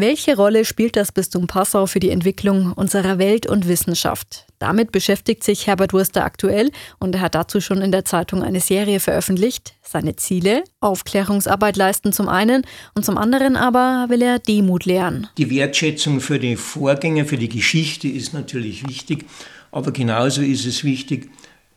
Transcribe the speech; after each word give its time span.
Welche 0.00 0.36
Rolle 0.36 0.64
spielt 0.64 0.94
das 0.94 1.10
Bistum 1.10 1.48
Passau 1.48 1.86
für 1.86 1.98
die 1.98 2.10
Entwicklung 2.10 2.72
unserer 2.72 3.18
Welt 3.18 3.48
und 3.48 3.66
Wissenschaft? 3.66 4.46
Damit 4.60 4.92
beschäftigt 4.92 5.42
sich 5.42 5.66
Herbert 5.66 5.92
Wurster 5.92 6.24
aktuell 6.24 6.70
und 7.00 7.16
er 7.16 7.20
hat 7.20 7.34
dazu 7.34 7.60
schon 7.60 7.82
in 7.82 7.90
der 7.90 8.04
Zeitung 8.04 8.44
eine 8.44 8.60
Serie 8.60 9.00
veröffentlicht. 9.00 9.74
Seine 9.82 10.14
Ziele, 10.14 10.62
Aufklärungsarbeit 10.78 11.76
leisten 11.76 12.12
zum 12.12 12.28
einen 12.28 12.62
und 12.94 13.04
zum 13.04 13.18
anderen 13.18 13.56
aber 13.56 14.06
will 14.08 14.22
er 14.22 14.38
Demut 14.38 14.84
lehren. 14.84 15.26
Die 15.36 15.50
Wertschätzung 15.50 16.20
für 16.20 16.38
die 16.38 16.54
Vorgänge, 16.54 17.24
für 17.24 17.36
die 17.36 17.48
Geschichte 17.48 18.06
ist 18.06 18.32
natürlich 18.32 18.86
wichtig, 18.86 19.24
aber 19.72 19.90
genauso 19.90 20.42
ist 20.42 20.64
es 20.64 20.84
wichtig, 20.84 21.28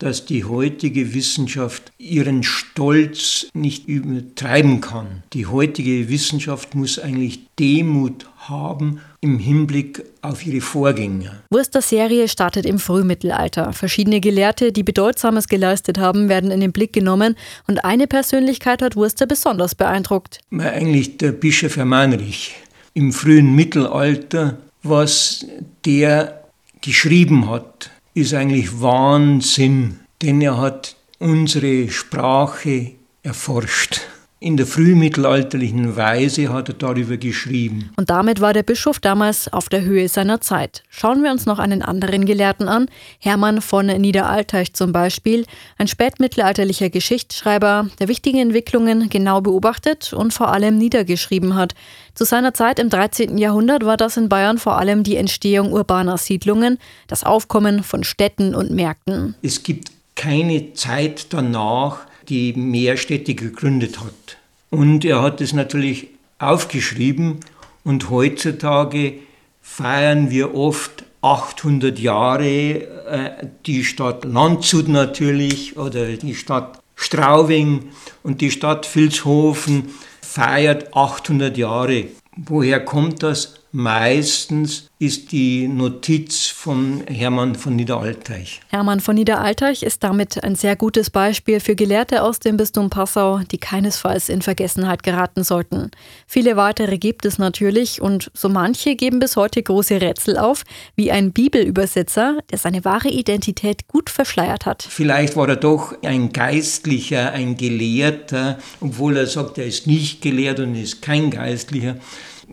dass 0.02 0.26
die 0.26 0.44
heutige 0.44 1.14
Wissenschaft 1.14 1.92
ihren 1.96 2.42
Stolz 2.42 3.46
nicht 3.54 3.86
übertreiben 3.86 4.80
kann. 4.80 5.22
Die 5.32 5.46
heutige 5.46 6.08
Wissenschaft 6.08 6.74
muss 6.74 6.98
eigentlich 6.98 7.46
Demut 7.58 8.26
haben 8.48 9.00
im 9.20 9.38
Hinblick 9.38 10.02
auf 10.20 10.44
ihre 10.44 10.60
Vorgänger. 10.60 11.40
Wurster 11.50 11.80
Serie 11.80 12.26
startet 12.26 12.66
im 12.66 12.80
Frühmittelalter. 12.80 13.72
Verschiedene 13.72 14.20
Gelehrte, 14.20 14.72
die 14.72 14.82
Bedeutsames 14.82 15.46
geleistet 15.46 15.98
haben, 15.98 16.28
werden 16.28 16.50
in 16.50 16.58
den 16.58 16.72
Blick 16.72 16.92
genommen 16.92 17.36
und 17.68 17.84
eine 17.84 18.08
Persönlichkeit 18.08 18.82
hat 18.82 18.96
Wurster 18.96 19.26
besonders 19.26 19.76
beeindruckt. 19.76 20.40
Eigentlich 20.50 21.18
der 21.18 21.30
Bischof 21.30 21.76
Hermanrich 21.76 22.56
im 22.94 23.12
frühen 23.12 23.54
Mittelalter, 23.54 24.58
was 24.82 25.46
der 25.84 26.42
geschrieben 26.80 27.48
hat, 27.48 27.90
ist 28.14 28.34
eigentlich 28.34 28.80
Wahnsinn, 28.80 30.00
denn 30.20 30.40
er 30.40 30.58
hat 30.58 30.96
unsere 31.18 31.90
Sprache 31.90 32.92
erforscht. 33.22 34.00
In 34.42 34.56
der 34.56 34.66
frühmittelalterlichen 34.66 35.94
Weise 35.94 36.52
hat 36.52 36.68
er 36.68 36.74
darüber 36.74 37.16
geschrieben. 37.16 37.90
Und 37.96 38.10
damit 38.10 38.40
war 38.40 38.52
der 38.52 38.64
Bischof 38.64 38.98
damals 38.98 39.46
auf 39.52 39.68
der 39.68 39.82
Höhe 39.82 40.08
seiner 40.08 40.40
Zeit. 40.40 40.82
Schauen 40.88 41.22
wir 41.22 41.30
uns 41.30 41.46
noch 41.46 41.60
einen 41.60 41.80
anderen 41.80 42.26
Gelehrten 42.26 42.66
an, 42.66 42.86
Hermann 43.20 43.60
von 43.60 43.86
Niederalteich 43.86 44.72
zum 44.72 44.90
Beispiel, 44.90 45.46
ein 45.78 45.86
spätmittelalterlicher 45.86 46.90
Geschichtsschreiber, 46.90 47.86
der 48.00 48.08
wichtige 48.08 48.40
Entwicklungen 48.40 49.08
genau 49.08 49.40
beobachtet 49.40 50.12
und 50.12 50.34
vor 50.34 50.48
allem 50.48 50.76
niedergeschrieben 50.76 51.54
hat. 51.54 51.76
Zu 52.16 52.24
seiner 52.24 52.52
Zeit 52.52 52.80
im 52.80 52.90
13. 52.90 53.38
Jahrhundert 53.38 53.86
war 53.86 53.96
das 53.96 54.16
in 54.16 54.28
Bayern 54.28 54.58
vor 54.58 54.76
allem 54.76 55.04
die 55.04 55.18
Entstehung 55.18 55.72
urbaner 55.72 56.18
Siedlungen, 56.18 56.78
das 57.06 57.22
Aufkommen 57.22 57.84
von 57.84 58.02
Städten 58.02 58.56
und 58.56 58.72
Märkten. 58.72 59.36
Es 59.40 59.62
gibt 59.62 59.92
keine 60.16 60.74
Zeit 60.74 61.32
danach, 61.32 62.06
die 62.28 62.52
mehr 62.52 62.96
Städte 62.96 63.34
gegründet 63.34 64.00
hat. 64.00 64.38
Und 64.70 65.04
er 65.04 65.22
hat 65.22 65.40
es 65.40 65.52
natürlich 65.52 66.08
aufgeschrieben 66.38 67.40
und 67.84 68.10
heutzutage 68.10 69.14
feiern 69.60 70.30
wir 70.30 70.54
oft 70.54 71.04
800 71.22 71.98
Jahre 71.98 72.46
äh, 72.46 73.46
die 73.66 73.84
Stadt 73.84 74.24
Landshut 74.24 74.88
natürlich 74.88 75.76
oder 75.76 76.16
die 76.16 76.34
Stadt 76.34 76.80
Straubing 76.96 77.90
und 78.22 78.40
die 78.40 78.50
Stadt 78.50 78.88
Vilshofen 78.92 79.90
feiert 80.20 80.94
800 80.96 81.56
Jahre. 81.56 82.06
Woher 82.36 82.84
kommt 82.84 83.22
das? 83.22 83.61
Meistens 83.74 84.90
ist 84.98 85.32
die 85.32 85.66
Notiz 85.66 86.48
von 86.48 87.04
Hermann 87.06 87.54
von 87.54 87.74
Niederalteich. 87.74 88.60
Hermann 88.68 89.00
von 89.00 89.14
Niederalteich 89.14 89.82
ist 89.82 90.04
damit 90.04 90.44
ein 90.44 90.56
sehr 90.56 90.76
gutes 90.76 91.08
Beispiel 91.08 91.58
für 91.58 91.74
Gelehrte 91.74 92.22
aus 92.22 92.38
dem 92.38 92.58
Bistum 92.58 92.90
Passau, 92.90 93.38
die 93.38 93.56
keinesfalls 93.56 94.28
in 94.28 94.42
Vergessenheit 94.42 95.02
geraten 95.02 95.42
sollten. 95.42 95.90
Viele 96.26 96.56
weitere 96.58 96.98
gibt 96.98 97.24
es 97.24 97.38
natürlich 97.38 98.02
und 98.02 98.30
so 98.34 98.50
manche 98.50 98.94
geben 98.94 99.20
bis 99.20 99.36
heute 99.36 99.62
große 99.62 100.02
Rätsel 100.02 100.36
auf, 100.36 100.64
wie 100.94 101.10
ein 101.10 101.32
Bibelübersetzer, 101.32 102.40
der 102.50 102.58
seine 102.58 102.84
wahre 102.84 103.08
Identität 103.08 103.88
gut 103.88 104.10
verschleiert 104.10 104.66
hat. 104.66 104.86
Vielleicht 104.86 105.34
war 105.34 105.48
er 105.48 105.56
doch 105.56 105.94
ein 106.02 106.34
Geistlicher, 106.34 107.32
ein 107.32 107.56
Gelehrter, 107.56 108.58
obwohl 108.82 109.16
er 109.16 109.26
sagt, 109.26 109.56
er 109.56 109.66
ist 109.66 109.86
nicht 109.86 110.20
gelehrt 110.20 110.60
und 110.60 110.74
ist 110.74 111.00
kein 111.00 111.30
Geistlicher. 111.30 111.96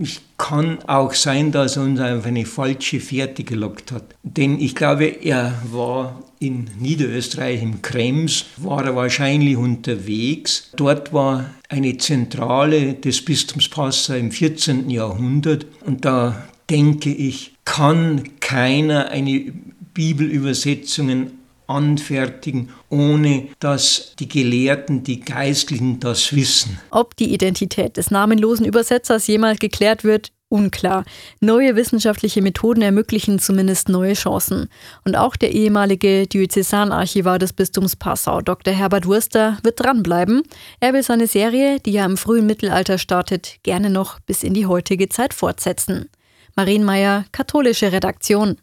Ich 0.01 0.21
kann 0.37 0.79
auch 0.87 1.13
sein, 1.13 1.51
dass 1.51 1.75
er 1.75 1.83
uns 1.83 1.99
auf 1.99 2.25
eine 2.25 2.45
falsche 2.45 3.01
Fährte 3.01 3.43
gelockt 3.43 3.91
hat. 3.91 4.15
Denn 4.23 4.57
ich 4.57 4.73
glaube, 4.73 5.05
er 5.05 5.61
war 5.73 6.23
in 6.39 6.69
Niederösterreich, 6.79 7.61
im 7.61 7.81
Krems, 7.81 8.45
war 8.55 8.85
er 8.85 8.95
wahrscheinlich 8.95 9.57
unterwegs. 9.57 10.71
Dort 10.77 11.11
war 11.11 11.49
eine 11.67 11.97
Zentrale 11.97 12.93
des 12.93 13.25
Bistums 13.25 13.67
Passau 13.67 14.13
im 14.13 14.31
14. 14.31 14.89
Jahrhundert. 14.89 15.65
Und 15.85 16.05
da 16.05 16.47
denke 16.69 17.09
ich, 17.09 17.55
kann 17.65 18.39
keiner 18.39 19.09
eine 19.09 19.51
Bibelübersetzungen 19.93 21.38
anfertigen, 21.69 22.69
ohne 22.89 23.47
dass 23.59 24.15
die 24.19 24.27
Gelehrten, 24.27 25.03
die 25.03 25.21
Geistlichen 25.21 25.99
das 25.99 26.35
wissen. 26.35 26.79
Ob 26.89 27.15
die 27.15 27.33
Identität 27.33 27.97
des 27.97 28.11
namenlosen 28.11 28.65
Übersetzers 28.65 29.27
jemals 29.27 29.59
geklärt 29.59 30.03
wird, 30.03 30.31
unklar. 30.49 31.05
Neue 31.39 31.75
wissenschaftliche 31.75 32.41
Methoden 32.41 32.81
ermöglichen 32.81 33.39
zumindest 33.39 33.87
neue 33.87 34.13
Chancen. 34.13 34.67
Und 35.05 35.15
auch 35.15 35.35
der 35.35 35.51
ehemalige 35.51 36.27
Diözesanarchivar 36.27 37.39
des 37.39 37.53
Bistums 37.53 37.95
Passau, 37.95 38.41
Dr. 38.41 38.73
Herbert 38.73 39.05
Wurster, 39.05 39.59
wird 39.63 39.79
dranbleiben. 39.79 40.41
Er 40.79 40.93
will 40.93 41.03
seine 41.03 41.27
Serie, 41.27 41.79
die 41.79 41.91
ja 41.91 42.05
im 42.05 42.17
frühen 42.17 42.47
Mittelalter 42.47 42.97
startet, 42.97 43.57
gerne 43.63 43.89
noch 43.89 44.19
bis 44.19 44.43
in 44.43 44.55
die 44.55 44.65
heutige 44.65 45.07
Zeit 45.07 45.33
fortsetzen. 45.33 46.09
Marienmeier, 46.55 47.25
katholische 47.31 47.91
Redaktion. 47.91 48.59